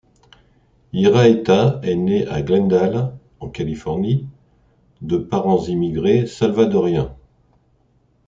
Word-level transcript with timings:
Iraheta 0.93 1.79
est 1.83 1.93
née 1.93 2.25
à 2.25 2.41
Glendale, 2.41 3.15
en 3.39 3.49
Californie, 3.49 4.25
de 5.03 5.17
parents 5.17 5.63
immigrés 5.67 6.25
salvadoriens. 6.25 7.15